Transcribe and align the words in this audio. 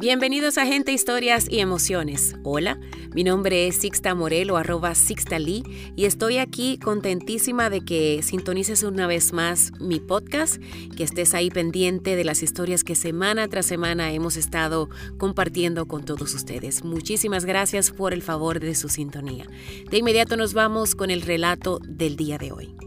Bienvenidos 0.00 0.56
a 0.56 0.64
Gente, 0.64 0.92
Historias 0.92 1.46
y 1.46 1.60
Emociones. 1.60 2.34
Hola, 2.42 2.80
mi 3.12 3.22
nombre 3.22 3.66
es 3.66 3.76
Sixta 3.76 4.14
Morel 4.14 4.50
o 4.50 4.56
arroba 4.56 4.94
Sixta 4.94 5.38
Lee 5.38 5.62
y 5.94 6.06
estoy 6.06 6.38
aquí 6.38 6.78
contentísima 6.78 7.68
de 7.68 7.82
que 7.82 8.22
sintonices 8.22 8.82
una 8.82 9.06
vez 9.06 9.34
más 9.34 9.72
mi 9.78 10.00
podcast, 10.00 10.56
que 10.96 11.04
estés 11.04 11.34
ahí 11.34 11.50
pendiente 11.50 12.16
de 12.16 12.24
las 12.24 12.42
historias 12.42 12.82
que 12.82 12.94
semana 12.94 13.46
tras 13.48 13.66
semana 13.66 14.10
hemos 14.10 14.38
estado 14.38 14.88
compartiendo 15.18 15.86
con 15.86 16.02
todos 16.02 16.32
ustedes. 16.32 16.82
Muchísimas 16.82 17.44
gracias 17.44 17.90
por 17.90 18.14
el 18.14 18.22
favor 18.22 18.58
de 18.58 18.74
su 18.74 18.88
sintonía. 18.88 19.50
De 19.90 19.98
inmediato 19.98 20.38
nos 20.38 20.54
vamos 20.54 20.94
con 20.94 21.10
el 21.10 21.20
relato 21.20 21.78
del 21.86 22.16
día 22.16 22.38
de 22.38 22.52
hoy. 22.52 22.79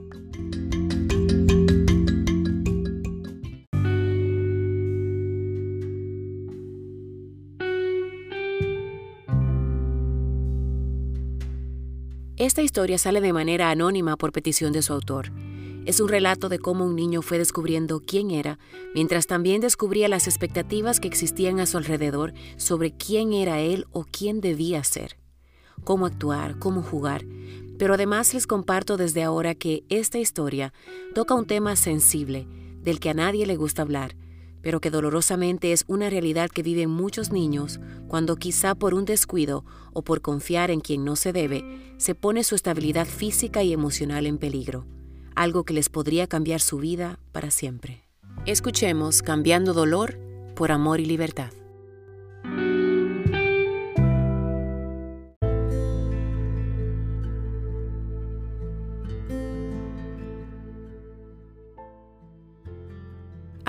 Esta 12.43 12.61
historia 12.61 12.97
sale 12.97 13.21
de 13.21 13.31
manera 13.31 13.69
anónima 13.69 14.17
por 14.17 14.33
petición 14.33 14.73
de 14.73 14.81
su 14.81 14.91
autor. 14.91 15.31
Es 15.85 16.01
un 16.01 16.09
relato 16.09 16.49
de 16.49 16.59
cómo 16.59 16.83
un 16.83 16.93
niño 16.93 17.21
fue 17.21 17.37
descubriendo 17.37 18.01
quién 18.01 18.31
era, 18.31 18.59
mientras 18.93 19.27
también 19.27 19.61
descubría 19.61 20.09
las 20.09 20.27
expectativas 20.27 20.99
que 20.99 21.07
existían 21.07 21.61
a 21.61 21.65
su 21.65 21.77
alrededor 21.77 22.33
sobre 22.57 22.91
quién 22.91 23.31
era 23.31 23.61
él 23.61 23.87
o 23.93 24.03
quién 24.03 24.41
debía 24.41 24.83
ser, 24.83 25.15
cómo 25.85 26.05
actuar, 26.05 26.59
cómo 26.59 26.83
jugar. 26.83 27.23
Pero 27.79 27.93
además 27.93 28.33
les 28.33 28.45
comparto 28.45 28.97
desde 28.97 29.23
ahora 29.23 29.55
que 29.55 29.85
esta 29.87 30.19
historia 30.19 30.73
toca 31.15 31.35
un 31.35 31.45
tema 31.45 31.77
sensible, 31.77 32.45
del 32.81 32.99
que 32.99 33.11
a 33.11 33.13
nadie 33.13 33.45
le 33.45 33.55
gusta 33.55 33.83
hablar, 33.83 34.17
pero 34.63 34.81
que 34.81 34.89
dolorosamente 34.89 35.73
es 35.73 35.83
una 35.87 36.09
realidad 36.09 36.49
que 36.49 36.63
viven 36.63 36.89
muchos 36.89 37.31
niños 37.31 37.79
cuando 38.07 38.37
quizá 38.37 38.73
por 38.73 38.95
un 38.95 39.05
descuido 39.05 39.63
o 39.91 40.01
por 40.01 40.21
confiar 40.21 40.71
en 40.71 40.79
quien 40.79 41.05
no 41.05 41.15
se 41.15 41.33
debe, 41.33 41.93
se 41.97 42.15
pone 42.15 42.43
su 42.43 42.55
estabilidad 42.55 43.05
física 43.05 43.61
y 43.61 43.73
emocional 43.73 44.25
en 44.25 44.39
peligro, 44.39 44.87
algo 45.35 45.65
que 45.65 45.73
les 45.73 45.89
podría 45.89 46.25
cambiar 46.25 46.61
su 46.61 46.77
vida 46.77 47.19
para 47.31 47.51
siempre. 47.51 48.07
Escuchemos 48.47 49.21
Cambiando 49.21 49.73
Dolor 49.73 50.17
por 50.55 50.71
Amor 50.71 50.99
y 50.99 51.05
Libertad. 51.05 51.51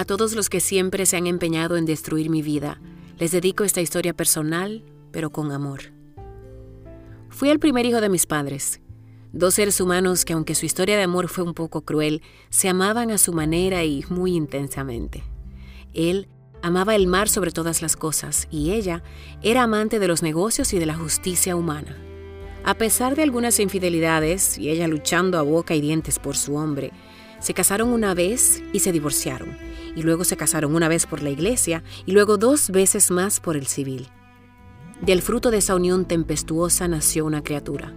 A 0.05 0.07
todos 0.07 0.35
los 0.35 0.51
que 0.51 0.61
siempre 0.61 1.07
se 1.07 1.17
han 1.17 1.27
empeñado 1.27 1.79
en 1.79 1.87
destruir 1.87 2.29
mi 2.29 2.43
vida, 2.43 2.79
les 3.19 3.33
dedico 3.33 3.65
esta 3.65 3.81
historia 3.81 4.13
personal, 4.13 4.85
pero 5.11 5.31
con 5.31 5.51
amor. 5.51 5.95
Fui 7.31 7.49
el 7.49 7.59
primer 7.59 7.87
hijo 7.87 8.03
de 8.03 8.11
mis 8.11 8.27
padres, 8.27 8.83
dos 9.33 9.55
seres 9.55 9.81
humanos 9.81 10.27
que 10.27 10.35
aunque 10.35 10.55
su 10.55 10.67
historia 10.67 10.99
de 10.99 11.05
amor 11.05 11.29
fue 11.29 11.43
un 11.43 11.55
poco 11.55 11.87
cruel, 11.87 12.21
se 12.51 12.69
amaban 12.69 13.11
a 13.11 13.17
su 13.17 13.33
manera 13.33 13.83
y 13.85 14.05
muy 14.11 14.37
intensamente. 14.37 15.25
Él 15.95 16.29
amaba 16.61 16.95
el 16.95 17.07
mar 17.07 17.31
sobre 17.31 17.51
todas 17.51 17.81
las 17.81 17.97
cosas 17.97 18.47
y 18.51 18.73
ella 18.73 19.03
era 19.41 19.63
amante 19.63 19.99
de 19.99 20.09
los 20.09 20.23
negocios 20.23 20.75
y 20.75 20.79
de 20.79 20.85
la 20.85 20.97
justicia 20.97 21.57
humana. 21.57 21.97
A 22.63 22.75
pesar 22.75 23.17
de 23.17 23.23
algunas 23.23 23.59
infidelidades 23.59 24.59
y 24.59 24.69
ella 24.69 24.87
luchando 24.87 25.39
a 25.39 25.43
boca 25.43 25.75
y 25.75 25.81
dientes 25.81 26.19
por 26.19 26.37
su 26.37 26.57
hombre, 26.57 26.93
se 27.45 27.55
casaron 27.55 27.91
una 27.91 28.15
vez 28.15 28.63
y 28.73 28.81
se 28.81 28.91
divorciaron, 28.93 29.57
y 29.97 30.03
luego 30.03 30.25
se 30.25 30.37
casaron 30.37 30.75
una 30.75 30.89
vez 30.89 31.07
por 31.07 31.23
la 31.23 31.31
iglesia 31.31 31.83
y 32.07 32.13
luego 32.13 32.37
dos 32.37 32.71
veces 32.71 33.11
más 33.11 33.41
por 33.41 33.57
el 33.57 33.67
civil. 33.67 34.09
Del 35.01 35.23
fruto 35.23 35.51
de 35.51 35.59
esa 35.59 35.75
unión 35.75 36.05
tempestuosa 36.07 36.89
nació 36.89 37.27
una 37.27 37.43
criatura. 37.43 37.93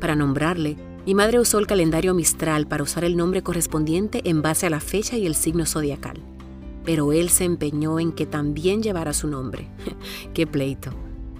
Para 0.00 0.14
nombrarle, 0.14 0.76
mi 1.04 1.14
madre 1.14 1.40
usó 1.40 1.58
el 1.58 1.66
calendario 1.66 2.14
mistral 2.14 2.66
para 2.66 2.82
usar 2.82 3.04
el 3.04 3.16
nombre 3.16 3.42
correspondiente 3.42 4.22
en 4.24 4.42
base 4.42 4.66
a 4.66 4.70
la 4.70 4.80
fecha 4.80 5.16
y 5.16 5.26
el 5.26 5.34
signo 5.34 5.66
zodiacal. 5.66 6.18
Pero 6.84 7.12
él 7.12 7.28
se 7.28 7.44
empeñó 7.44 7.98
en 7.98 8.12
que 8.12 8.26
también 8.26 8.82
llevara 8.82 9.12
su 9.12 9.26
nombre. 9.28 9.68
¡Qué 10.34 10.46
pleito! 10.46 10.90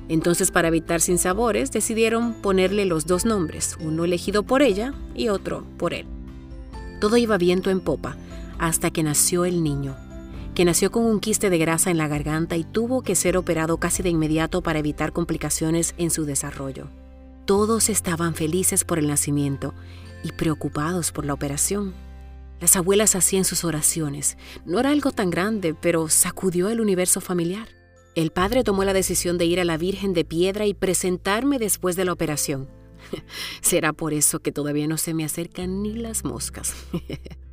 Entonces, 0.08 0.50
para 0.50 0.68
evitar 0.68 1.00
sinsabores, 1.00 1.70
decidieron 1.70 2.34
ponerle 2.40 2.86
los 2.86 3.06
dos 3.06 3.26
nombres, 3.26 3.76
uno 3.80 4.04
elegido 4.04 4.42
por 4.42 4.62
ella 4.62 4.94
y 5.14 5.28
otro 5.28 5.64
por 5.76 5.92
él. 5.92 6.06
Todo 6.98 7.16
iba 7.18 7.36
viento 7.36 7.70
en 7.70 7.80
popa 7.80 8.16
hasta 8.58 8.90
que 8.90 9.02
nació 9.02 9.44
el 9.44 9.62
niño, 9.62 9.96
que 10.54 10.64
nació 10.64 10.90
con 10.90 11.04
un 11.04 11.20
quiste 11.20 11.50
de 11.50 11.58
grasa 11.58 11.90
en 11.90 11.98
la 11.98 12.08
garganta 12.08 12.56
y 12.56 12.64
tuvo 12.64 13.02
que 13.02 13.14
ser 13.14 13.36
operado 13.36 13.78
casi 13.78 14.02
de 14.02 14.10
inmediato 14.10 14.62
para 14.62 14.78
evitar 14.78 15.12
complicaciones 15.12 15.94
en 15.98 16.10
su 16.10 16.24
desarrollo. 16.24 16.88
Todos 17.44 17.88
estaban 17.88 18.34
felices 18.34 18.84
por 18.84 18.98
el 18.98 19.06
nacimiento 19.06 19.72
y 20.22 20.32
preocupados 20.32 21.12
por 21.12 21.24
la 21.24 21.34
operación. 21.34 21.94
Las 22.60 22.76
abuelas 22.76 23.14
hacían 23.14 23.44
sus 23.44 23.64
oraciones. 23.64 24.36
No 24.66 24.80
era 24.80 24.90
algo 24.90 25.12
tan 25.12 25.30
grande, 25.30 25.74
pero 25.74 26.08
sacudió 26.08 26.68
el 26.68 26.80
universo 26.80 27.20
familiar. 27.20 27.68
El 28.16 28.32
padre 28.32 28.64
tomó 28.64 28.82
la 28.84 28.92
decisión 28.92 29.38
de 29.38 29.44
ir 29.44 29.60
a 29.60 29.64
la 29.64 29.76
Virgen 29.76 30.12
de 30.12 30.24
Piedra 30.24 30.66
y 30.66 30.74
presentarme 30.74 31.58
después 31.58 31.94
de 31.94 32.04
la 32.04 32.12
operación. 32.12 32.68
Será 33.60 33.92
por 33.92 34.12
eso 34.12 34.40
que 34.40 34.50
todavía 34.50 34.88
no 34.88 34.98
se 34.98 35.14
me 35.14 35.24
acercan 35.24 35.82
ni 35.82 35.94
las 35.94 36.24
moscas. 36.24 36.74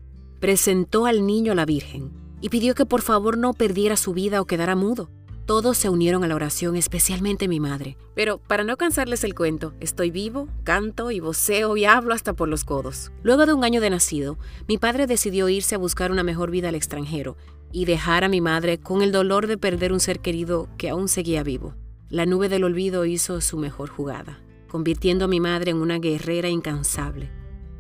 Presentó 0.45 1.07
al 1.07 1.25
niño 1.25 1.53
a 1.53 1.55
la 1.55 1.65
Virgen 1.65 2.11
y 2.39 2.49
pidió 2.49 2.75
que 2.75 2.85
por 2.85 3.01
favor 3.01 3.35
no 3.35 3.53
perdiera 3.53 3.97
su 3.97 4.13
vida 4.13 4.39
o 4.41 4.45
quedara 4.45 4.75
mudo. 4.75 5.09
Todos 5.47 5.75
se 5.75 5.89
unieron 5.89 6.23
a 6.23 6.27
la 6.27 6.35
oración, 6.35 6.75
especialmente 6.75 7.47
mi 7.47 7.59
madre. 7.59 7.97
Pero 8.13 8.37
para 8.37 8.63
no 8.63 8.77
cansarles 8.77 9.23
el 9.23 9.33
cuento, 9.33 9.73
estoy 9.79 10.11
vivo, 10.11 10.47
canto 10.63 11.09
y 11.09 11.19
voceo 11.19 11.75
y 11.77 11.85
hablo 11.85 12.13
hasta 12.13 12.33
por 12.33 12.47
los 12.47 12.63
codos. 12.63 13.11
Luego 13.23 13.47
de 13.47 13.53
un 13.53 13.63
año 13.63 13.81
de 13.81 13.89
nacido, 13.89 14.37
mi 14.67 14.77
padre 14.77 15.07
decidió 15.07 15.49
irse 15.49 15.73
a 15.73 15.79
buscar 15.79 16.11
una 16.11 16.21
mejor 16.21 16.51
vida 16.51 16.69
al 16.69 16.75
extranjero 16.75 17.37
y 17.71 17.85
dejar 17.85 18.23
a 18.23 18.29
mi 18.29 18.39
madre 18.39 18.77
con 18.77 19.01
el 19.01 19.11
dolor 19.11 19.47
de 19.47 19.57
perder 19.57 19.93
un 19.93 19.99
ser 19.99 20.19
querido 20.19 20.69
que 20.77 20.89
aún 20.89 21.07
seguía 21.07 21.41
vivo. 21.41 21.73
La 22.07 22.27
nube 22.27 22.49
del 22.49 22.65
olvido 22.65 23.05
hizo 23.05 23.41
su 23.41 23.57
mejor 23.57 23.89
jugada 23.89 24.43
convirtiendo 24.67 25.25
a 25.25 25.27
mi 25.27 25.39
madre 25.39 25.71
en 25.71 25.77
una 25.77 25.97
guerrera 25.97 26.49
incansable, 26.49 27.31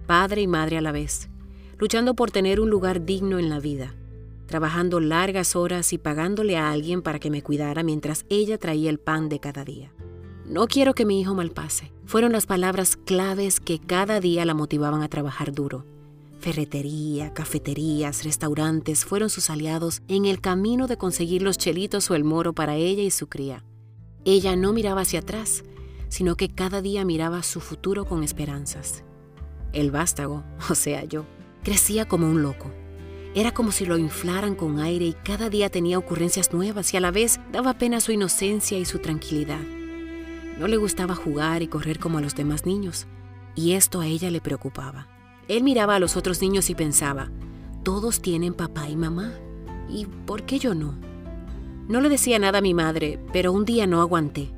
padre 0.07 0.41
y 0.41 0.47
madre 0.47 0.77
a 0.77 0.81
la 0.81 0.91
vez, 0.93 1.29
luchando 1.77 2.15
por 2.15 2.31
tener 2.31 2.59
un 2.59 2.69
lugar 2.69 3.05
digno 3.05 3.39
en 3.39 3.49
la 3.49 3.59
vida, 3.59 3.95
trabajando 4.47 4.99
largas 4.99 5.55
horas 5.55 5.93
y 5.93 5.97
pagándole 5.97 6.57
a 6.57 6.71
alguien 6.71 7.01
para 7.01 7.19
que 7.19 7.29
me 7.29 7.41
cuidara 7.41 7.83
mientras 7.83 8.25
ella 8.29 8.57
traía 8.57 8.89
el 8.89 8.99
pan 8.99 9.29
de 9.29 9.39
cada 9.39 9.63
día. 9.65 9.91
No 10.45 10.67
quiero 10.67 10.93
que 10.93 11.05
mi 11.05 11.19
hijo 11.19 11.33
malpase. 11.33 11.91
Fueron 12.05 12.31
las 12.31 12.45
palabras 12.45 12.97
claves 12.97 13.59
que 13.59 13.79
cada 13.79 14.19
día 14.19 14.45
la 14.45 14.53
motivaban 14.53 15.01
a 15.01 15.09
trabajar 15.09 15.51
duro. 15.51 15.85
Ferretería, 16.39 17.33
cafeterías, 17.33 18.23
restaurantes 18.23 19.05
fueron 19.05 19.31
sus 19.31 19.49
aliados 19.49 20.03
en 20.07 20.25
el 20.25 20.41
camino 20.41 20.85
de 20.85 20.97
conseguir 20.97 21.41
los 21.41 21.57
chelitos 21.57 22.11
o 22.11 22.15
el 22.15 22.23
moro 22.23 22.53
para 22.53 22.75
ella 22.75 23.01
y 23.01 23.09
su 23.09 23.27
cría. 23.27 23.63
Ella 24.23 24.55
no 24.55 24.71
miraba 24.71 25.01
hacia 25.01 25.21
atrás, 25.21 25.63
sino 26.09 26.35
que 26.35 26.49
cada 26.49 26.83
día 26.83 27.03
miraba 27.05 27.41
su 27.41 27.59
futuro 27.59 28.05
con 28.05 28.23
esperanzas. 28.23 29.03
El 29.73 29.89
vástago, 29.89 30.43
o 30.69 30.75
sea 30.75 31.03
yo, 31.05 31.25
crecía 31.65 32.07
como 32.07 32.29
un 32.29 32.43
loco. 32.43 32.71
Era 33.33 33.51
como 33.51 33.73
si 33.73 33.85
lo 33.85 33.97
inflaran 33.97 34.55
con 34.55 34.79
aire 34.79 35.05
y 35.05 35.13
cada 35.13 35.49
día 35.49 35.69
tenía 35.69 35.97
ocurrencias 35.97 36.53
nuevas 36.53 36.93
y 36.93 36.97
a 36.97 37.01
la 37.01 37.11
vez 37.11 37.41
daba 37.51 37.73
pena 37.73 37.99
su 37.99 38.13
inocencia 38.13 38.77
y 38.77 38.85
su 38.85 38.99
tranquilidad. 38.99 39.59
No 40.57 40.67
le 40.69 40.77
gustaba 40.77 41.15
jugar 41.15 41.63
y 41.63 41.67
correr 41.67 41.99
como 41.99 42.19
a 42.19 42.21
los 42.21 42.35
demás 42.35 42.65
niños, 42.65 43.07
y 43.55 43.73
esto 43.73 43.99
a 43.99 44.07
ella 44.07 44.31
le 44.31 44.39
preocupaba. 44.39 45.09
Él 45.49 45.63
miraba 45.63 45.95
a 45.95 45.99
los 45.99 46.15
otros 46.15 46.41
niños 46.41 46.69
y 46.69 46.75
pensaba, 46.75 47.29
todos 47.83 48.21
tienen 48.21 48.53
papá 48.53 48.87
y 48.87 48.95
mamá, 48.95 49.33
¿y 49.89 50.05
por 50.05 50.43
qué 50.43 50.59
yo 50.59 50.75
no? 50.75 50.95
No 51.89 51.99
le 51.99 52.09
decía 52.09 52.39
nada 52.39 52.59
a 52.59 52.61
mi 52.61 52.73
madre, 52.73 53.19
pero 53.33 53.51
un 53.51 53.65
día 53.65 53.85
no 53.85 53.99
aguanté 53.99 54.53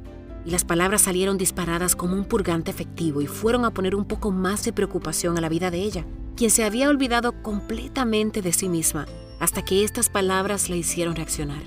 y 0.46 0.52
las 0.52 0.64
palabras 0.64 1.02
salieron 1.02 1.38
disparadas 1.38 1.96
como 1.96 2.16
un 2.16 2.24
purgante 2.24 2.72
efectivo 2.72 3.22
y 3.22 3.28
fueron 3.28 3.66
a 3.66 3.72
poner 3.72 3.96
un 3.96 4.06
poco 4.06 4.32
más 4.32 4.64
de 4.64 4.72
preocupación 4.72 5.38
a 5.38 5.42
la 5.42 5.50
vida 5.50 5.72
de 5.72 5.80
ella, 5.80 6.06
quien 6.38 6.52
se 6.52 6.64
había 6.64 6.90
olvidado 6.90 7.42
completamente 7.42 8.42
de 8.42 8.54
sí 8.54 8.70
misma 8.70 9.08
hasta 9.40 9.66
que 9.66 9.84
estas 9.84 10.08
palabras 10.08 10.70
la 10.70 10.76
hicieron 10.76 11.16
reaccionar. 11.16 11.64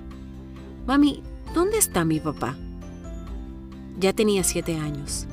Mami, 0.87 1.22
¿dónde 1.52 1.76
está 1.76 2.05
mi 2.05 2.20
papá? 2.20 2.56
Ya 3.99 4.12
tenía 4.12 4.44
siete 4.44 4.76
años. 4.76 5.26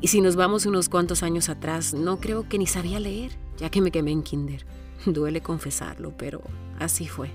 Y 0.00 0.08
si 0.08 0.20
nos 0.20 0.36
vamos 0.36 0.64
unos 0.64 0.88
cuantos 0.88 1.22
años 1.22 1.48
atrás, 1.48 1.92
no 1.92 2.18
creo 2.18 2.48
que 2.48 2.58
ni 2.58 2.66
sabía 2.66 2.98
leer, 2.98 3.32
ya 3.58 3.70
que 3.70 3.80
me 3.80 3.90
quemé 3.90 4.10
en 4.10 4.22
kinder. 4.22 4.64
Duele 5.06 5.42
confesarlo, 5.42 6.16
pero 6.16 6.42
así 6.78 7.06
fue. 7.06 7.30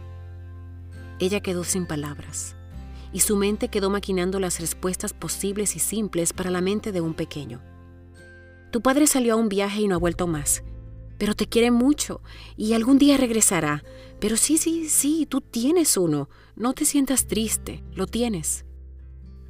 Ella 1.20 1.42
quedó 1.42 1.64
sin 1.64 1.86
palabras 1.86 2.56
y 3.14 3.20
su 3.20 3.38
mente 3.38 3.70
quedó 3.70 3.92
maquinando 3.92 4.40
las 4.40 4.60
respuestas 4.60 5.14
posibles 5.14 5.76
y 5.76 5.80
simples 5.80 6.34
para 6.34 6.50
la 6.50 6.62
mente 6.62 6.92
de 6.92 7.02
un 7.02 7.14
pequeño. 7.14 7.62
Tu 8.72 8.82
padre 8.82 9.06
salió 9.06 9.34
a 9.34 9.38
un 9.38 9.50
viaje 9.50 9.82
y 9.82 9.88
no 9.88 9.96
ha 9.96 10.00
vuelto 10.00 10.26
más. 10.26 10.64
Pero 11.18 11.36
te 11.36 11.48
quiere 11.48 11.72
mucho 11.72 12.22
y 12.58 12.74
algún 12.74 12.98
día 12.98 13.18
regresará. 13.18 13.84
Pero 14.20 14.38
sí, 14.38 14.58
sí, 14.58 14.90
sí, 14.90 15.26
tú 15.30 15.42
tienes 15.42 15.98
uno. 15.98 16.30
No 16.56 16.74
te 16.74 16.86
sientas 16.86 17.28
triste, 17.28 17.84
lo 17.94 18.08
tienes. 18.08 18.66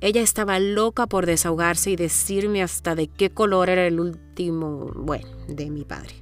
Ella 0.02 0.22
estaba 0.22 0.60
loca 0.60 1.08
por 1.08 1.26
desahogarse 1.26 1.92
y 1.92 1.96
decirme 1.96 2.62
hasta 2.62 2.96
de 2.96 3.08
qué 3.08 3.30
color 3.30 3.70
era 3.70 3.88
el 3.88 4.00
último, 4.00 4.92
bueno, 4.96 5.30
de 5.48 5.70
mi 5.70 5.86
padre. 5.86 6.16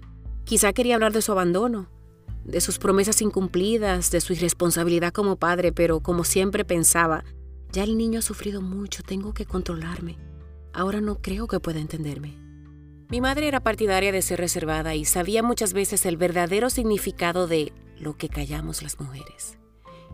Quizá 0.43 0.73
quería 0.73 0.95
hablar 0.95 1.13
de 1.13 1.21
su 1.21 1.31
abandono, 1.31 1.89
de 2.45 2.61
sus 2.61 2.77
promesas 2.77 3.21
incumplidas, 3.21 4.11
de 4.11 4.21
su 4.21 4.33
irresponsabilidad 4.33 5.13
como 5.13 5.35
padre, 5.37 5.71
pero 5.71 6.01
como 6.01 6.23
siempre 6.23 6.65
pensaba, 6.65 7.23
ya 7.71 7.83
el 7.83 7.97
niño 7.97 8.19
ha 8.19 8.21
sufrido 8.21 8.61
mucho, 8.61 9.01
tengo 9.01 9.33
que 9.33 9.45
controlarme. 9.45 10.17
Ahora 10.73 11.01
no 11.01 11.21
creo 11.21 11.47
que 11.47 11.59
pueda 11.59 11.79
entenderme. 11.79 12.37
Mi 13.11 13.19
madre 13.19 13.49
era 13.49 13.59
partidaria 13.59 14.13
de 14.13 14.21
ser 14.21 14.39
reservada 14.39 14.95
y 14.95 15.03
sabía 15.03 15.43
muchas 15.43 15.73
veces 15.73 16.05
el 16.05 16.15
verdadero 16.15 16.69
significado 16.69 17.45
de 17.45 17.73
lo 17.99 18.15
que 18.15 18.29
callamos 18.29 18.81
las 18.81 19.01
mujeres. 19.01 19.57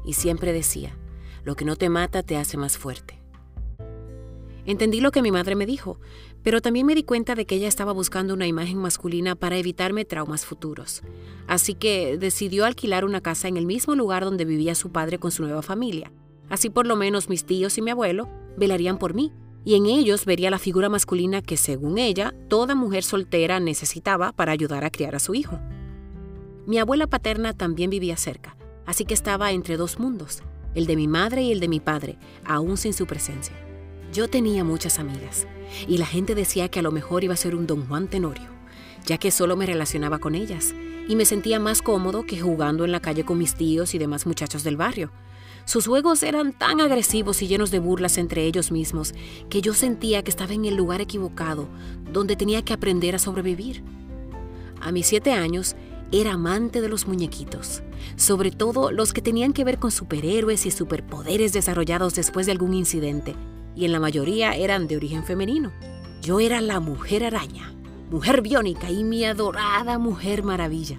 Y 0.03 0.13
siempre 0.13 0.51
decía, 0.51 0.97
lo 1.43 1.55
que 1.55 1.63
no 1.63 1.75
te 1.75 1.89
mata 1.89 2.23
te 2.23 2.37
hace 2.37 2.57
más 2.57 2.79
fuerte. 2.79 3.21
Entendí 4.65 4.99
lo 4.99 5.11
que 5.11 5.21
mi 5.21 5.31
madre 5.31 5.53
me 5.53 5.67
dijo, 5.67 5.99
pero 6.41 6.59
también 6.59 6.87
me 6.87 6.95
di 6.95 7.03
cuenta 7.03 7.35
de 7.35 7.45
que 7.45 7.53
ella 7.53 7.67
estaba 7.67 7.91
buscando 7.91 8.33
una 8.33 8.47
imagen 8.47 8.79
masculina 8.79 9.35
para 9.35 9.57
evitarme 9.57 10.03
traumas 10.03 10.43
futuros. 10.43 11.03
Así 11.45 11.75
que 11.75 12.17
decidió 12.17 12.65
alquilar 12.65 13.05
una 13.05 13.21
casa 13.21 13.47
en 13.47 13.57
el 13.57 13.67
mismo 13.67 13.93
lugar 13.93 14.25
donde 14.25 14.43
vivía 14.43 14.73
su 14.73 14.91
padre 14.91 15.19
con 15.19 15.29
su 15.29 15.43
nueva 15.43 15.61
familia. 15.61 16.11
Así 16.49 16.71
por 16.71 16.87
lo 16.87 16.95
menos 16.95 17.29
mis 17.29 17.45
tíos 17.45 17.77
y 17.77 17.83
mi 17.83 17.91
abuelo 17.91 18.27
velarían 18.57 18.97
por 18.97 19.13
mí 19.13 19.31
y 19.65 19.75
en 19.75 19.85
ellos 19.85 20.25
vería 20.25 20.49
la 20.49 20.59
figura 20.59 20.89
masculina 20.89 21.41
que, 21.41 21.57
según 21.57 21.97
ella, 21.97 22.33
toda 22.47 22.75
mujer 22.75 23.03
soltera 23.03 23.59
necesitaba 23.59 24.31
para 24.31 24.51
ayudar 24.51 24.83
a 24.85 24.89
criar 24.89 25.15
a 25.15 25.19
su 25.19 25.35
hijo. 25.35 25.59
Mi 26.65 26.79
abuela 26.79 27.07
paterna 27.07 27.53
también 27.53 27.89
vivía 27.89 28.17
cerca, 28.17 28.57
así 28.85 29.05
que 29.05 29.13
estaba 29.13 29.51
entre 29.51 29.77
dos 29.77 29.99
mundos, 29.99 30.43
el 30.75 30.85
de 30.85 30.95
mi 30.95 31.07
madre 31.07 31.43
y 31.43 31.51
el 31.51 31.59
de 31.59 31.67
mi 31.67 31.79
padre, 31.79 32.17
aún 32.45 32.77
sin 32.77 32.93
su 32.93 33.05
presencia. 33.05 33.55
Yo 34.13 34.29
tenía 34.29 34.63
muchas 34.63 34.99
amigas, 34.99 35.47
y 35.87 35.97
la 35.97 36.05
gente 36.05 36.35
decía 36.35 36.69
que 36.69 36.79
a 36.79 36.83
lo 36.83 36.91
mejor 36.91 37.23
iba 37.23 37.33
a 37.33 37.37
ser 37.37 37.55
un 37.55 37.67
don 37.67 37.85
Juan 37.87 38.07
Tenorio, 38.07 38.49
ya 39.05 39.17
que 39.17 39.31
solo 39.31 39.55
me 39.55 39.65
relacionaba 39.65 40.19
con 40.19 40.35
ellas, 40.35 40.73
y 41.07 41.15
me 41.15 41.25
sentía 41.25 41.59
más 41.59 41.81
cómodo 41.81 42.25
que 42.25 42.39
jugando 42.39 42.85
en 42.85 42.91
la 42.91 42.99
calle 42.99 43.23
con 43.23 43.37
mis 43.37 43.55
tíos 43.55 43.95
y 43.95 43.97
demás 43.97 44.25
muchachos 44.25 44.63
del 44.63 44.77
barrio, 44.77 45.11
sus 45.67 45.85
juegos 45.85 46.23
eran 46.23 46.53
tan 46.53 46.79
agresivos 46.79 47.41
y 47.41 47.47
llenos 47.47 47.71
de 47.71 47.79
burlas 47.79 48.17
entre 48.17 48.45
ellos 48.45 48.71
mismos 48.71 49.13
que 49.49 49.61
yo 49.61 49.73
sentía 49.73 50.23
que 50.23 50.29
estaba 50.29 50.53
en 50.53 50.63
el 50.63 50.75
lugar 50.75 51.01
equivocado, 51.01 51.67
donde 52.09 52.37
tenía 52.37 52.63
que 52.63 52.71
aprender 52.71 53.15
a 53.15 53.19
sobrevivir. 53.19 53.83
A 54.79 54.93
mis 54.93 55.07
siete 55.07 55.33
años, 55.33 55.75
era 56.09 56.35
amante 56.35 56.79
de 56.79 56.87
los 56.87 57.05
muñequitos, 57.05 57.83
sobre 58.15 58.49
todo 58.49 58.93
los 58.93 59.11
que 59.11 59.21
tenían 59.21 59.51
que 59.51 59.65
ver 59.65 59.77
con 59.77 59.91
superhéroes 59.91 60.65
y 60.65 60.71
superpoderes 60.71 61.51
desarrollados 61.51 62.15
después 62.15 62.45
de 62.45 62.53
algún 62.53 62.73
incidente, 62.73 63.35
y 63.75 63.83
en 63.83 63.91
la 63.91 63.99
mayoría 63.99 64.55
eran 64.55 64.87
de 64.87 64.95
origen 64.95 65.25
femenino. 65.25 65.73
Yo 66.21 66.39
era 66.39 66.61
la 66.61 66.79
mujer 66.79 67.25
araña, 67.25 67.73
mujer 68.09 68.41
biónica 68.41 68.89
y 68.89 69.03
mi 69.03 69.25
adorada 69.25 69.99
mujer 69.99 70.43
maravilla. 70.43 70.97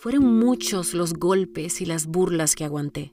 Fueron 0.00 0.24
muchos 0.24 0.94
los 0.94 1.12
golpes 1.12 1.82
y 1.82 1.84
las 1.84 2.06
burlas 2.06 2.54
que 2.56 2.64
aguanté, 2.64 3.12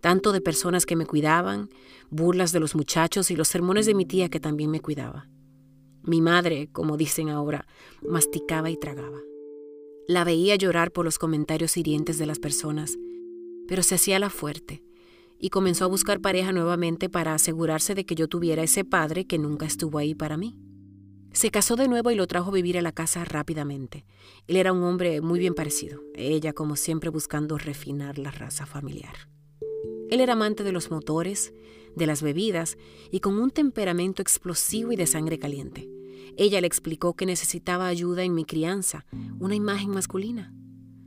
tanto 0.00 0.32
de 0.32 0.40
personas 0.40 0.86
que 0.86 0.96
me 0.96 1.04
cuidaban, 1.04 1.68
burlas 2.08 2.52
de 2.52 2.60
los 2.60 2.74
muchachos 2.74 3.30
y 3.30 3.36
los 3.36 3.48
sermones 3.48 3.84
de 3.84 3.92
mi 3.92 4.06
tía 4.06 4.30
que 4.30 4.40
también 4.40 4.70
me 4.70 4.80
cuidaba. 4.80 5.28
Mi 6.02 6.22
madre, 6.22 6.70
como 6.72 6.96
dicen 6.96 7.28
ahora, 7.28 7.66
masticaba 8.00 8.70
y 8.70 8.78
tragaba. 8.78 9.18
La 10.08 10.24
veía 10.24 10.56
llorar 10.56 10.90
por 10.90 11.04
los 11.04 11.18
comentarios 11.18 11.76
hirientes 11.76 12.16
de 12.16 12.24
las 12.24 12.38
personas, 12.38 12.96
pero 13.68 13.82
se 13.82 13.96
hacía 13.96 14.18
la 14.18 14.30
fuerte 14.30 14.82
y 15.38 15.50
comenzó 15.50 15.84
a 15.84 15.88
buscar 15.88 16.22
pareja 16.22 16.50
nuevamente 16.50 17.10
para 17.10 17.34
asegurarse 17.34 17.94
de 17.94 18.06
que 18.06 18.14
yo 18.14 18.26
tuviera 18.26 18.62
ese 18.62 18.86
padre 18.86 19.26
que 19.26 19.36
nunca 19.36 19.66
estuvo 19.66 19.98
ahí 19.98 20.14
para 20.14 20.38
mí. 20.38 20.56
Se 21.32 21.52
casó 21.52 21.76
de 21.76 21.86
nuevo 21.86 22.10
y 22.10 22.16
lo 22.16 22.26
trajo 22.26 22.50
a 22.50 22.54
vivir 22.54 22.76
a 22.76 22.82
la 22.82 22.90
casa 22.90 23.24
rápidamente. 23.24 24.04
Él 24.48 24.56
era 24.56 24.72
un 24.72 24.82
hombre 24.82 25.20
muy 25.20 25.38
bien 25.38 25.54
parecido, 25.54 26.02
ella 26.14 26.52
como 26.52 26.74
siempre 26.74 27.08
buscando 27.08 27.56
refinar 27.56 28.18
la 28.18 28.32
raza 28.32 28.66
familiar. 28.66 29.14
Él 30.10 30.20
era 30.20 30.32
amante 30.32 30.64
de 30.64 30.72
los 30.72 30.90
motores, 30.90 31.54
de 31.94 32.06
las 32.06 32.20
bebidas 32.20 32.78
y 33.12 33.20
con 33.20 33.38
un 33.38 33.52
temperamento 33.52 34.22
explosivo 34.22 34.90
y 34.90 34.96
de 34.96 35.06
sangre 35.06 35.38
caliente. 35.38 35.88
Ella 36.36 36.60
le 36.60 36.66
explicó 36.66 37.14
que 37.14 37.26
necesitaba 37.26 37.86
ayuda 37.86 38.24
en 38.24 38.34
mi 38.34 38.44
crianza, 38.44 39.06
una 39.38 39.54
imagen 39.54 39.90
masculina. 39.90 40.52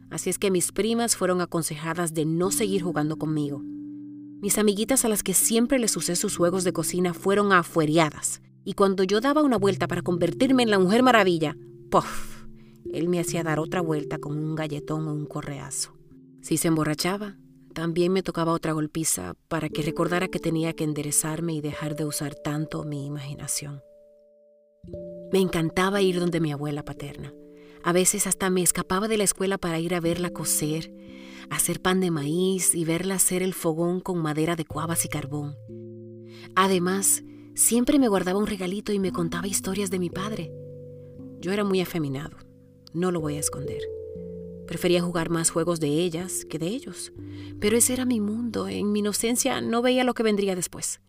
Así 0.10 0.30
es 0.30 0.40
que 0.40 0.52
mis 0.52 0.72
primas 0.72 1.18
fueron 1.18 1.42
aconsejadas 1.42 2.14
de 2.14 2.26
no 2.26 2.50
seguir 2.50 2.82
jugando 2.82 3.18
conmigo. 3.18 3.62
Mis 4.42 4.58
amiguitas 4.58 5.04
a 5.04 5.10
las 5.10 5.22
que 5.22 5.34
siempre 5.34 5.80
les 5.80 5.98
usé 5.98 6.16
sus 6.16 6.38
juegos 6.38 6.64
de 6.64 6.72
cocina 6.72 7.14
fueron 7.14 7.52
afueriadas 7.52 8.42
y 8.66 8.74
cuando 8.74 9.04
yo 9.04 9.22
daba 9.22 9.44
una 9.44 9.58
vuelta 9.58 9.88
para 9.88 10.02
convertirme 10.02 10.64
en 10.64 10.72
la 10.72 10.80
mujer 10.80 11.04
maravilla, 11.04 11.56
¡puff! 11.90 12.46
Él 12.92 13.10
me 13.10 13.20
hacía 13.20 13.44
dar 13.44 13.60
otra 13.60 13.82
vuelta 13.82 14.20
con 14.20 14.38
un 14.38 14.56
galletón 14.56 15.08
o 15.08 15.14
un 15.14 15.26
correazo. 15.26 15.94
Si 16.42 16.58
se 16.58 16.68
emborrachaba, 16.68 17.38
también 17.74 18.12
me 18.14 18.22
tocaba 18.24 18.54
otra 18.54 18.74
golpiza 18.74 19.34
para 19.48 19.70
que 19.70 19.82
recordara 19.82 20.28
que 20.28 20.40
tenía 20.40 20.74
que 20.74 20.84
enderezarme 20.84 21.54
y 21.54 21.62
dejar 21.62 21.96
de 21.96 22.06
usar 22.06 22.36
tanto 22.36 22.84
mi 22.84 23.06
imaginación. 23.06 23.82
Me 25.32 25.40
encantaba 25.40 26.02
ir 26.02 26.20
donde 26.20 26.40
mi 26.40 26.52
abuela 26.52 26.84
paterna. 26.84 27.34
A 27.84 27.92
veces 27.92 28.28
hasta 28.28 28.50
me 28.50 28.62
escapaba 28.62 29.08
de 29.08 29.18
la 29.18 29.24
escuela 29.24 29.58
para 29.58 29.80
ir 29.80 29.96
a 29.96 30.00
verla 30.00 30.30
coser, 30.30 30.94
hacer 31.50 31.82
pan 31.82 32.00
de 32.00 32.12
maíz 32.12 32.76
y 32.76 32.86
verla 32.86 33.16
hacer 33.16 33.42
el 33.42 33.54
fogón 33.54 34.00
con 34.00 34.20
madera 34.20 34.56
de 34.56 34.66
cuavas 34.66 35.04
y 35.06 35.10
carbón. 35.10 35.56
Además, 36.56 37.24
Siempre 37.56 38.00
me 38.00 38.08
guardaba 38.08 38.40
un 38.40 38.48
regalito 38.48 38.94
y 38.94 39.00
me 39.00 39.12
contaba 39.12 39.48
historias 39.48 39.92
de 39.92 40.00
mi 40.00 40.10
padre. 40.10 40.52
Yo 41.40 41.52
era 41.52 41.64
muy 41.64 41.82
afeminado, 41.82 42.38
no 42.94 43.12
lo 43.12 43.22
voy 43.22 43.36
a 43.36 43.40
esconder. 43.40 43.82
Prefería 44.66 45.04
jugar 45.04 45.30
más 45.30 45.52
juegos 45.52 45.80
de 45.80 45.90
ellas 45.90 46.46
que 46.46 46.58
de 46.58 46.68
ellos, 46.68 47.14
pero 47.60 47.78
ese 47.78 47.94
era 47.94 48.06
mi 48.06 48.20
mundo. 48.20 48.68
En 48.68 48.92
mi 48.92 49.00
inocencia 49.00 49.62
no 49.62 49.84
veía 49.84 50.04
lo 50.04 50.16
que 50.16 50.24
vendría 50.24 50.56
después. 50.56 51.00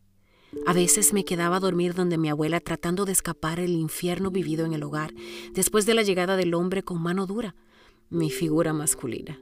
A 0.66 0.74
veces 0.74 1.14
me 1.14 1.24
quedaba 1.24 1.56
a 1.56 1.60
dormir 1.60 1.94
donde 1.94 2.18
mi 2.18 2.28
abuela 2.28 2.60
tratando 2.60 3.06
de 3.06 3.12
escapar 3.12 3.58
el 3.58 3.70
infierno 3.70 4.30
vivido 4.30 4.66
en 4.66 4.74
el 4.74 4.82
hogar 4.82 5.14
después 5.52 5.86
de 5.86 5.94
la 5.94 6.02
llegada 6.02 6.36
del 6.36 6.52
hombre 6.52 6.82
con 6.82 7.00
mano 7.00 7.26
dura, 7.26 7.54
mi 8.10 8.30
figura 8.30 8.72
masculina. 8.72 9.40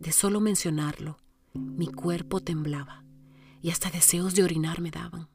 De 0.00 0.10
solo 0.10 0.40
mencionarlo, 0.40 1.18
mi 1.54 1.86
cuerpo 1.86 2.40
temblaba 2.40 3.04
y 3.62 3.70
hasta 3.70 3.90
deseos 3.90 4.34
de 4.34 4.42
orinar 4.42 4.80
me 4.80 4.90
daban. 4.90 5.28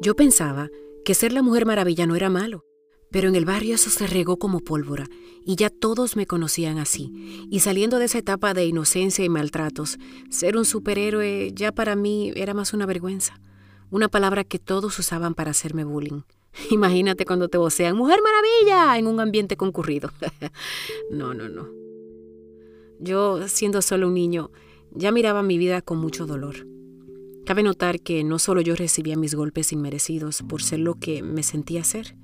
Yo 0.00 0.14
pensaba 0.14 0.70
que 1.04 1.14
ser 1.14 1.32
la 1.32 1.42
mujer 1.42 1.66
maravilla 1.66 2.06
no 2.06 2.14
era 2.14 2.30
malo, 2.30 2.64
pero 3.10 3.28
en 3.28 3.34
el 3.34 3.44
barrio 3.44 3.74
eso 3.74 3.90
se 3.90 4.06
regó 4.06 4.38
como 4.38 4.60
pólvora 4.60 5.08
y 5.44 5.56
ya 5.56 5.70
todos 5.70 6.14
me 6.14 6.26
conocían 6.26 6.78
así. 6.78 7.46
Y 7.50 7.60
saliendo 7.60 7.98
de 7.98 8.04
esa 8.04 8.18
etapa 8.18 8.54
de 8.54 8.64
inocencia 8.66 9.24
y 9.24 9.28
maltratos, 9.28 9.98
ser 10.30 10.56
un 10.56 10.64
superhéroe 10.64 11.50
ya 11.52 11.72
para 11.72 11.96
mí 11.96 12.32
era 12.36 12.54
más 12.54 12.74
una 12.74 12.86
vergüenza, 12.86 13.40
una 13.90 14.08
palabra 14.08 14.44
que 14.44 14.60
todos 14.60 14.96
usaban 15.00 15.34
para 15.34 15.50
hacerme 15.50 15.82
bullying. 15.82 16.22
Imagínate 16.70 17.24
cuando 17.24 17.48
te 17.48 17.58
vocean 17.58 17.96
Mujer 17.96 18.20
Maravilla 18.22 18.98
en 18.98 19.08
un 19.08 19.18
ambiente 19.18 19.56
concurrido. 19.56 20.12
no, 21.10 21.34
no, 21.34 21.48
no. 21.48 21.66
Yo, 23.00 23.48
siendo 23.48 23.82
solo 23.82 24.06
un 24.06 24.14
niño, 24.14 24.52
ya 24.92 25.10
miraba 25.10 25.42
mi 25.42 25.58
vida 25.58 25.82
con 25.82 25.98
mucho 25.98 26.24
dolor. 26.24 26.66
Cabe 27.48 27.62
notar 27.62 28.00
que 28.00 28.24
no 28.24 28.38
solo 28.38 28.60
yo 28.60 28.76
recibía 28.76 29.16
mis 29.16 29.34
golpes 29.34 29.72
inmerecidos 29.72 30.42
por 30.42 30.62
ser 30.62 30.80
lo 30.80 30.96
que 30.96 31.22
me 31.22 31.42
sentía 31.42 31.82
ser, 31.82 32.14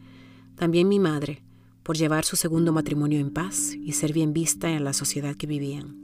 también 0.54 0.86
mi 0.86 0.98
madre, 0.98 1.42
por 1.82 1.96
llevar 1.96 2.26
su 2.26 2.36
segundo 2.36 2.74
matrimonio 2.74 3.18
en 3.18 3.30
paz 3.30 3.72
y 3.72 3.92
ser 3.92 4.12
bien 4.12 4.34
vista 4.34 4.70
en 4.72 4.84
la 4.84 4.92
sociedad 4.92 5.34
que 5.34 5.46
vivían. 5.46 5.96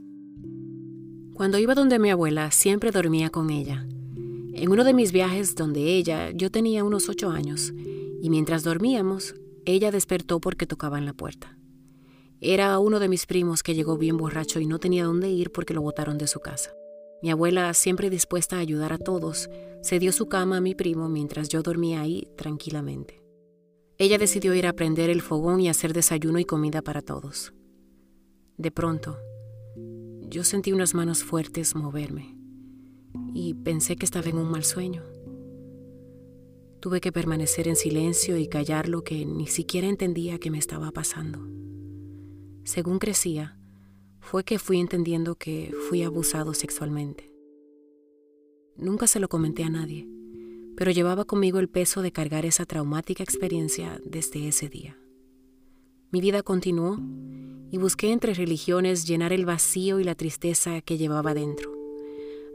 Cuando 1.35 1.59
iba 1.59 1.75
donde 1.75 1.99
mi 1.99 2.09
abuela, 2.09 2.49
siempre 2.49 2.89
dormía 2.89 3.29
con 3.29 3.51
ella. 3.51 3.85
En 4.55 4.71
uno 4.71 4.83
de 4.83 4.95
mis 4.95 5.11
viajes 5.11 5.53
donde 5.53 5.81
ella, 5.81 6.31
yo 6.31 6.49
tenía 6.49 6.83
unos 6.83 7.07
ocho 7.07 7.29
años, 7.29 7.75
y 8.23 8.31
mientras 8.31 8.63
dormíamos, 8.63 9.35
ella 9.65 9.91
despertó 9.91 10.39
porque 10.41 10.65
tocaba 10.65 10.97
en 10.97 11.05
la 11.05 11.13
puerta. 11.13 11.59
Era 12.39 12.79
uno 12.79 12.99
de 12.99 13.07
mis 13.07 13.27
primos 13.27 13.61
que 13.61 13.75
llegó 13.75 13.99
bien 13.99 14.17
borracho 14.17 14.59
y 14.59 14.65
no 14.65 14.79
tenía 14.79 15.05
dónde 15.05 15.29
ir 15.29 15.51
porque 15.51 15.75
lo 15.75 15.83
botaron 15.83 16.17
de 16.17 16.25
su 16.25 16.39
casa. 16.39 16.71
Mi 17.21 17.29
abuela, 17.29 17.73
siempre 17.73 18.09
dispuesta 18.09 18.57
a 18.57 18.59
ayudar 18.59 18.93
a 18.93 18.97
todos, 18.97 19.49
se 19.81 19.99
dio 19.99 20.11
su 20.11 20.27
cama 20.27 20.57
a 20.57 20.61
mi 20.61 20.73
primo 20.73 21.07
mientras 21.07 21.49
yo 21.49 21.61
dormía 21.61 22.01
ahí 22.01 22.27
tranquilamente. 22.35 23.21
Ella 23.99 24.17
decidió 24.17 24.55
ir 24.55 24.65
a 24.65 24.73
prender 24.73 25.11
el 25.11 25.21
fogón 25.21 25.59
y 25.61 25.69
hacer 25.69 25.93
desayuno 25.93 26.39
y 26.39 26.45
comida 26.45 26.81
para 26.81 27.03
todos. 27.03 27.53
De 28.57 28.71
pronto, 28.71 29.17
yo 30.21 30.43
sentí 30.43 30.71
unas 30.71 30.95
manos 30.95 31.23
fuertes 31.23 31.75
moverme 31.75 32.35
y 33.33 33.53
pensé 33.53 33.95
que 33.95 34.05
estaba 34.05 34.29
en 34.29 34.37
un 34.37 34.49
mal 34.49 34.63
sueño. 34.63 35.03
Tuve 36.79 36.99
que 37.01 37.11
permanecer 37.11 37.67
en 37.67 37.75
silencio 37.75 38.37
y 38.37 38.47
callar 38.47 38.89
lo 38.89 39.03
que 39.03 39.23
ni 39.27 39.45
siquiera 39.45 39.87
entendía 39.87 40.39
que 40.39 40.49
me 40.49 40.57
estaba 40.57 40.89
pasando. 40.91 41.47
Según 42.63 42.97
crecía, 42.97 43.60
fue 44.21 44.43
que 44.43 44.59
fui 44.59 44.79
entendiendo 44.79 45.35
que 45.35 45.73
fui 45.89 46.03
abusado 46.03 46.53
sexualmente. 46.53 47.33
Nunca 48.77 49.07
se 49.07 49.19
lo 49.19 49.27
comenté 49.27 49.63
a 49.63 49.69
nadie, 49.69 50.07
pero 50.77 50.91
llevaba 50.91 51.25
conmigo 51.25 51.59
el 51.59 51.67
peso 51.67 52.01
de 52.01 52.11
cargar 52.11 52.45
esa 52.45 52.65
traumática 52.65 53.23
experiencia 53.23 53.99
desde 54.05 54.47
ese 54.47 54.69
día. 54.69 54.97
Mi 56.11 56.21
vida 56.21 56.43
continuó 56.43 56.97
y 57.71 57.77
busqué 57.77 58.11
entre 58.11 58.33
religiones 58.33 59.05
llenar 59.05 59.33
el 59.33 59.45
vacío 59.45 59.99
y 59.99 60.03
la 60.03 60.15
tristeza 60.15 60.81
que 60.81 60.97
llevaba 60.97 61.33
dentro. 61.33 61.71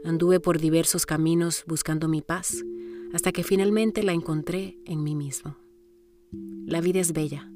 Anduve 0.03 0.39
por 0.39 0.59
diversos 0.59 1.05
caminos 1.05 1.63
buscando 1.67 2.07
mi 2.07 2.21
paz 2.21 2.63
hasta 3.13 3.31
que 3.31 3.43
finalmente 3.43 4.03
la 4.03 4.13
encontré 4.13 4.77
en 4.85 5.03
mí 5.03 5.15
mismo. 5.15 5.57
La 6.65 6.81
vida 6.81 6.99
es 6.99 7.13
bella, 7.13 7.51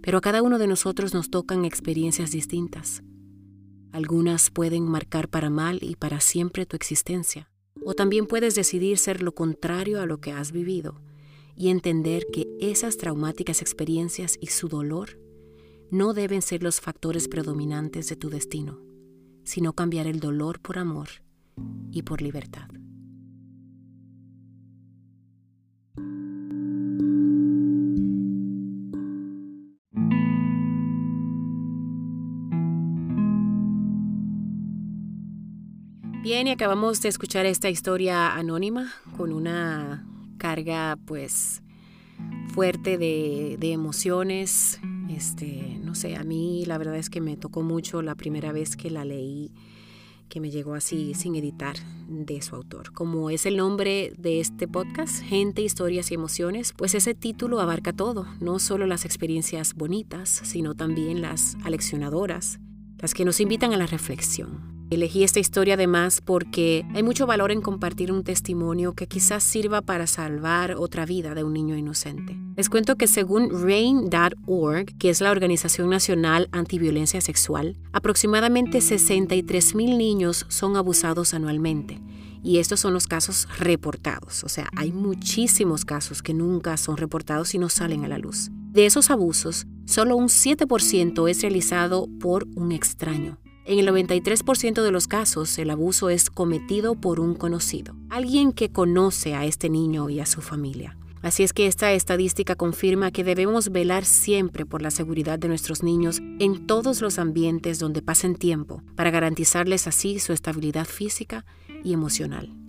pero 0.00 0.18
a 0.18 0.20
cada 0.20 0.42
uno 0.42 0.58
de 0.58 0.68
nosotros 0.68 1.14
nos 1.14 1.30
tocan 1.30 1.64
experiencias 1.64 2.30
distintas. 2.30 3.02
Algunas 3.96 4.50
pueden 4.50 4.84
marcar 4.84 5.30
para 5.30 5.48
mal 5.48 5.78
y 5.80 5.96
para 5.96 6.20
siempre 6.20 6.66
tu 6.66 6.76
existencia, 6.76 7.50
o 7.82 7.94
también 7.94 8.26
puedes 8.26 8.54
decidir 8.54 8.98
ser 8.98 9.22
lo 9.22 9.34
contrario 9.34 10.02
a 10.02 10.04
lo 10.04 10.20
que 10.20 10.32
has 10.32 10.52
vivido 10.52 11.00
y 11.56 11.70
entender 11.70 12.26
que 12.30 12.46
esas 12.60 12.98
traumáticas 12.98 13.62
experiencias 13.62 14.36
y 14.38 14.48
su 14.48 14.68
dolor 14.68 15.18
no 15.90 16.12
deben 16.12 16.42
ser 16.42 16.62
los 16.62 16.82
factores 16.82 17.26
predominantes 17.26 18.10
de 18.10 18.16
tu 18.16 18.28
destino, 18.28 18.82
sino 19.44 19.72
cambiar 19.72 20.06
el 20.06 20.20
dolor 20.20 20.60
por 20.60 20.76
amor 20.76 21.08
y 21.90 22.02
por 22.02 22.20
libertad. 22.20 22.68
Bien, 36.26 36.48
y 36.48 36.50
acabamos 36.50 37.00
de 37.02 37.08
escuchar 37.08 37.46
esta 37.46 37.70
historia 37.70 38.34
anónima 38.34 38.92
con 39.16 39.32
una 39.32 40.04
carga 40.38 40.98
pues 41.06 41.62
fuerte 42.52 42.98
de, 42.98 43.56
emociones. 43.60 44.80
Este, 45.08 45.78
no 45.84 45.94
sé, 45.94 46.16
a 46.16 46.24
mí 46.24 46.64
la 46.66 46.78
verdad 46.78 46.96
es 46.96 47.10
que 47.10 47.20
me 47.20 47.36
tocó 47.36 47.62
mucho 47.62 48.02
la 48.02 48.16
primera 48.16 48.50
vez 48.50 48.76
que 48.76 48.90
la 48.90 49.04
leí, 49.04 49.52
que 50.28 50.40
me 50.40 50.50
llegó 50.50 50.74
así 50.74 51.14
sin 51.14 51.36
editar 51.36 51.76
de 52.08 52.42
su 52.42 52.56
autor. 52.56 52.92
Como 52.92 53.30
es 53.30 53.46
el 53.46 53.56
nombre 53.56 54.12
de 54.18 54.40
este 54.40 54.66
podcast, 54.66 55.22
Gente, 55.22 55.62
Historias 55.62 56.10
y 56.10 56.14
Emociones, 56.14 56.72
pues 56.76 56.96
ese 56.96 57.14
título 57.14 57.60
abarca 57.60 57.92
todo, 57.92 58.26
no 58.40 58.58
solo 58.58 58.88
las 58.88 59.04
experiencias 59.04 59.74
bonitas, 59.74 60.40
sino 60.42 60.74
también 60.74 61.22
las 61.22 61.56
aleccionadoras, 61.62 62.58
las 62.98 63.14
que 63.14 63.24
nos 63.24 63.38
invitan 63.38 63.72
a 63.72 63.76
la 63.76 63.86
reflexión. 63.86 64.75
Elegí 64.88 65.24
esta 65.24 65.40
historia 65.40 65.74
además 65.74 66.22
porque 66.24 66.86
hay 66.94 67.02
mucho 67.02 67.26
valor 67.26 67.50
en 67.50 67.60
compartir 67.60 68.12
un 68.12 68.22
testimonio 68.22 68.92
que 68.94 69.08
quizás 69.08 69.42
sirva 69.42 69.82
para 69.82 70.06
salvar 70.06 70.76
otra 70.78 71.04
vida 71.04 71.34
de 71.34 71.42
un 71.42 71.54
niño 71.54 71.76
inocente. 71.76 72.36
Les 72.56 72.68
cuento 72.68 72.94
que 72.94 73.08
según 73.08 73.50
RAIN.org, 73.50 74.96
que 74.96 75.10
es 75.10 75.20
la 75.20 75.32
Organización 75.32 75.90
Nacional 75.90 76.48
Antiviolencia 76.52 77.20
Sexual, 77.20 77.76
aproximadamente 77.92 78.78
63.000 78.78 79.96
niños 79.96 80.46
son 80.48 80.76
abusados 80.76 81.34
anualmente. 81.34 82.00
Y 82.44 82.58
estos 82.58 82.78
son 82.78 82.92
los 82.92 83.08
casos 83.08 83.48
reportados, 83.58 84.44
o 84.44 84.48
sea, 84.48 84.68
hay 84.76 84.92
muchísimos 84.92 85.84
casos 85.84 86.22
que 86.22 86.32
nunca 86.32 86.76
son 86.76 86.96
reportados 86.96 87.56
y 87.56 87.58
no 87.58 87.68
salen 87.68 88.04
a 88.04 88.08
la 88.08 88.18
luz. 88.18 88.50
De 88.70 88.86
esos 88.86 89.10
abusos, 89.10 89.66
solo 89.84 90.16
un 90.16 90.28
7% 90.28 91.28
es 91.28 91.42
realizado 91.42 92.06
por 92.20 92.46
un 92.54 92.70
extraño. 92.70 93.38
En 93.66 93.80
el 93.80 93.88
93% 93.88 94.80
de 94.80 94.92
los 94.92 95.08
casos, 95.08 95.58
el 95.58 95.70
abuso 95.70 96.08
es 96.08 96.30
cometido 96.30 96.94
por 96.94 97.18
un 97.18 97.34
conocido, 97.34 97.96
alguien 98.10 98.52
que 98.52 98.70
conoce 98.70 99.34
a 99.34 99.44
este 99.44 99.68
niño 99.68 100.08
y 100.08 100.20
a 100.20 100.26
su 100.26 100.40
familia. 100.40 100.96
Así 101.20 101.42
es 101.42 101.52
que 101.52 101.66
esta 101.66 101.90
estadística 101.90 102.54
confirma 102.54 103.10
que 103.10 103.24
debemos 103.24 103.72
velar 103.72 104.04
siempre 104.04 104.64
por 104.64 104.82
la 104.82 104.92
seguridad 104.92 105.40
de 105.40 105.48
nuestros 105.48 105.82
niños 105.82 106.20
en 106.38 106.68
todos 106.68 107.00
los 107.00 107.18
ambientes 107.18 107.80
donde 107.80 108.02
pasen 108.02 108.36
tiempo, 108.36 108.84
para 108.94 109.10
garantizarles 109.10 109.88
así 109.88 110.20
su 110.20 110.32
estabilidad 110.32 110.86
física 110.86 111.44
y 111.82 111.92
emocional. 111.92 112.65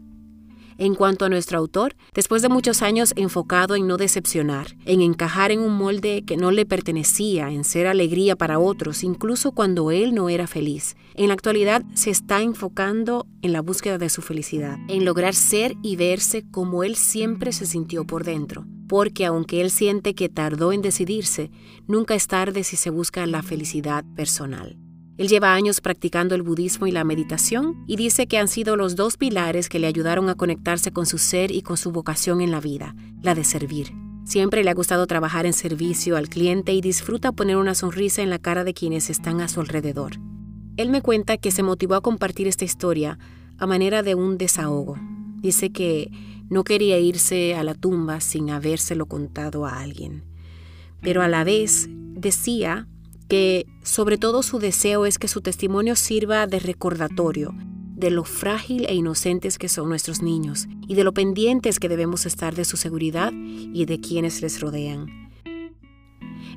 En 0.79 0.93
cuanto 0.93 1.25
a 1.25 1.29
nuestro 1.29 1.57
autor, 1.57 1.95
después 2.13 2.43
de 2.43 2.49
muchos 2.49 2.83
años 2.83 3.13
enfocado 3.15 3.75
en 3.75 3.87
no 3.87 3.97
decepcionar, 3.97 4.75
en 4.85 5.01
encajar 5.01 5.51
en 5.51 5.59
un 5.59 5.75
molde 5.75 6.23
que 6.25 6.37
no 6.37 6.51
le 6.51 6.67
pertenecía, 6.67 7.49
en 7.49 7.63
ser 7.63 7.87
alegría 7.87 8.35
para 8.35 8.59
otros, 8.59 9.03
incluso 9.03 9.53
cuando 9.53 9.89
él 9.89 10.13
no 10.13 10.29
era 10.29 10.45
feliz, 10.45 10.95
en 11.15 11.29
la 11.29 11.33
actualidad 11.33 11.83
se 11.95 12.11
está 12.11 12.41
enfocando 12.41 13.25
en 13.41 13.53
la 13.53 13.61
búsqueda 13.61 13.97
de 13.97 14.09
su 14.09 14.21
felicidad, 14.21 14.77
en 14.87 15.03
lograr 15.03 15.33
ser 15.33 15.73
y 15.81 15.95
verse 15.95 16.43
como 16.51 16.83
él 16.83 16.95
siempre 16.95 17.51
se 17.53 17.65
sintió 17.65 18.05
por 18.05 18.23
dentro. 18.23 18.65
Porque 18.87 19.25
aunque 19.25 19.61
él 19.61 19.71
siente 19.71 20.13
que 20.13 20.29
tardó 20.29 20.71
en 20.71 20.81
decidirse, 20.81 21.51
nunca 21.87 22.15
es 22.15 22.27
tarde 22.27 22.63
si 22.63 22.77
se 22.77 22.89
busca 22.89 23.25
la 23.25 23.41
felicidad 23.41 24.05
personal. 24.15 24.77
Él 25.17 25.27
lleva 25.27 25.53
años 25.53 25.81
practicando 25.81 26.35
el 26.35 26.43
budismo 26.43 26.85
y 26.85 26.91
la 26.91 27.03
meditación 27.03 27.83
y 27.87 27.95
dice 27.95 28.27
que 28.27 28.37
han 28.37 28.47
sido 28.47 28.75
los 28.75 28.95
dos 28.95 29.17
pilares 29.17 29.67
que 29.67 29.79
le 29.79 29.87
ayudaron 29.87 30.29
a 30.29 30.35
conectarse 30.35 30.91
con 30.91 31.07
su 31.07 31.17
ser 31.17 31.51
y 31.51 31.63
con 31.63 31.75
su 31.75 31.91
vocación 31.91 32.39
en 32.39 32.51
la 32.51 32.59
vida, 32.59 32.95
la 33.23 33.33
de 33.33 33.43
servir. 33.43 33.91
Siempre 34.25 34.63
le 34.63 34.69
ha 34.69 34.75
gustado 34.75 35.07
trabajar 35.07 35.45
en 35.45 35.53
servicio 35.53 36.17
al 36.17 36.29
cliente 36.29 36.73
y 36.73 36.81
disfruta 36.81 37.31
poner 37.31 37.57
una 37.57 37.73
sonrisa 37.73 38.21
en 38.21 38.29
la 38.29 38.39
cara 38.39 38.63
de 38.63 38.73
quienes 38.73 39.09
están 39.09 39.41
a 39.41 39.47
su 39.47 39.59
alrededor. 39.59 40.17
Él 40.75 40.89
me 40.89 41.01
cuenta 41.01 41.37
que 41.37 41.49
se 41.49 41.63
motivó 41.63 41.95
a 41.95 42.01
compartir 42.01 42.47
esta 42.47 42.65
historia 42.65 43.17
a 43.57 43.65
manera 43.65 44.03
de 44.03 44.13
un 44.13 44.37
desahogo. 44.37 44.99
Dice 45.41 45.71
que 45.71 46.11
no 46.49 46.63
quería 46.63 46.99
irse 46.99 47.55
a 47.55 47.63
la 47.63 47.73
tumba 47.73 48.19
sin 48.19 48.51
habérselo 48.51 49.07
contado 49.07 49.65
a 49.65 49.79
alguien. 49.79 50.23
Pero 51.01 51.23
a 51.23 51.27
la 51.27 51.43
vez 51.43 51.87
decía 51.89 52.87
que 53.27 53.65
sobre 53.83 54.17
todo 54.17 54.43
su 54.43 54.59
deseo 54.59 55.05
es 55.05 55.17
que 55.19 55.27
su 55.27 55.41
testimonio 55.41 55.95
sirva 55.95 56.47
de 56.47 56.59
recordatorio 56.59 57.53
de 57.97 58.11
lo 58.11 58.23
frágil 58.23 58.85
e 58.87 58.93
inocentes 58.93 59.57
que 59.57 59.69
son 59.69 59.89
nuestros 59.89 60.21
niños 60.21 60.67
y 60.87 60.93
de 60.93 61.03
lo 61.03 61.15
pendientes 61.15 61.79
que 61.79 61.89
debemos 61.89 62.27
estar 62.27 62.53
de 62.53 62.63
su 62.63 62.77
seguridad 62.77 63.33
y 63.33 63.85
de 63.85 63.99
quienes 63.99 64.43
les 64.43 64.61
rodean. 64.61 65.07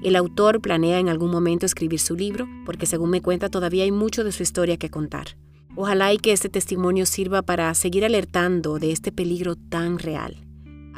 El 0.02 0.16
autor 0.16 0.60
planea 0.60 0.98
en 0.98 1.08
algún 1.08 1.30
momento 1.30 1.64
escribir 1.64 1.98
su 1.98 2.14
libro, 2.14 2.46
porque 2.66 2.84
según 2.84 3.08
me 3.08 3.22
cuenta 3.22 3.48
todavía 3.48 3.84
hay 3.84 3.90
mucho 3.90 4.22
de 4.22 4.32
su 4.32 4.42
historia 4.42 4.76
que 4.76 4.90
contar. 4.90 5.38
Ojalá 5.76 6.12
y 6.12 6.18
que 6.18 6.32
este 6.32 6.50
testimonio 6.50 7.06
sirva 7.06 7.40
para 7.40 7.72
seguir 7.74 8.04
alertando 8.04 8.78
de 8.78 8.92
este 8.92 9.10
peligro 9.10 9.56
tan 9.56 9.98
real. 9.98 10.36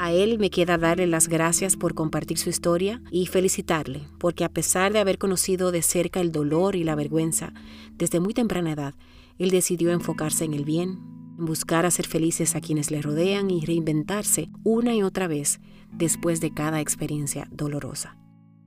A 0.03 0.11
él 0.11 0.41
me 0.41 0.51
queda 0.51 0.79
darle 0.79 1.07
las 1.07 1.29
gracias 1.29 1.77
por 1.77 1.95
compartir 1.95 2.37
su 2.37 2.51
historia 2.51 3.01
y 3.13 3.27
felicitarle, 3.27 4.09
porque 4.19 4.43
a 4.43 4.49
pesar 4.49 4.93
de 4.93 4.99
haber 4.99 5.17
conocido 5.17 5.71
de 5.71 5.81
cerca 5.81 6.21
el 6.21 6.33
dolor 6.33 6.75
y 6.75 6.83
la 6.83 6.97
vergüenza 6.97 7.53
desde 7.93 8.19
muy 8.19 8.35
temprana 8.35 8.73
edad, 8.73 8.95
él 9.39 9.51
decidió 9.51 9.93
enfocarse 9.93 10.45
en 10.45 10.55
el 10.55 10.65
bien, 10.65 10.99
en 11.39 11.45
buscar 11.45 11.87
hacer 11.87 12.09
felices 12.09 12.57
a 12.57 12.61
quienes 12.61 12.91
le 12.91 13.01
rodean 13.01 13.49
y 13.49 13.65
reinventarse 13.65 14.49
una 14.65 14.93
y 14.93 15.05
otra 15.05 15.29
vez 15.29 15.61
después 15.93 16.41
de 16.41 16.53
cada 16.53 16.81
experiencia 16.81 17.47
dolorosa. 17.53 18.17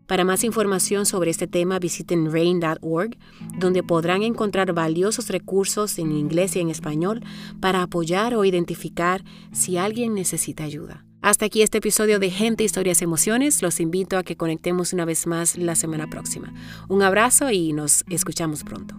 Para 0.08 0.24
más 0.24 0.46
información 0.46 1.06
sobre 1.06 1.32
este 1.32 1.48
tema 1.48 1.80
visiten 1.80 2.32
rain.org, 2.32 3.18
donde 3.60 3.84
podrán 3.84 4.24
encontrar 4.24 4.72
valiosos 4.72 5.27
recursos 5.27 6.00
en 6.00 6.13
inglés 6.13 6.56
y 6.56 6.62
en 6.62 6.70
español 6.70 7.25
para 7.60 7.82
apoyar 7.82 8.36
o 8.36 8.46
identificar 8.46 9.25
si 9.51 9.75
alguien 9.75 10.13
necesita 10.13 10.63
ayuda. 10.63 11.04
Hasta 11.25 11.48
aquí 11.48 11.63
este 11.63 11.79
episodio 11.79 12.20
de 12.20 12.29
Gente, 12.29 12.63
Historias, 12.63 13.01
Emociones. 13.01 13.63
Los 13.63 13.79
invito 13.79 14.20
a 14.20 14.24
que 14.24 14.38
conectemos 14.38 14.94
una 14.94 15.05
vez 15.05 15.25
más 15.25 15.58
la 15.58 15.74
semana 15.74 16.08
próxima. 16.08 16.53
Un 16.88 17.01
abrazo 17.01 17.50
y 17.50 17.74
nos 17.74 18.05
escuchamos 18.12 18.63
pronto. 18.63 18.96